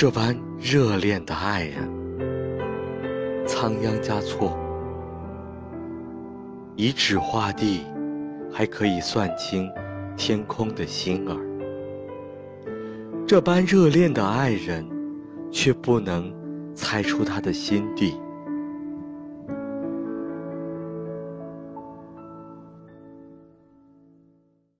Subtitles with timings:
[0.00, 1.86] 这般热恋的爱人
[3.46, 4.58] 仓央嘉措。
[6.74, 7.84] 以纸画地
[8.50, 9.70] 还可以算清
[10.16, 11.36] 天空的星儿。
[13.26, 14.88] 这般热恋的爱人
[15.52, 16.32] 却不能
[16.74, 18.14] 猜出他的心地。